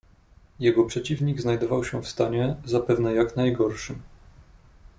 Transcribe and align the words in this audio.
"Jego 0.59 0.85
przeciwnik 0.85 1.41
znajdował 1.41 1.83
się 1.83 2.01
w 2.03 2.07
stanie, 2.07 2.55
zapewne 2.65 3.13
jak 3.13 3.35
najgorszym." 3.35 4.01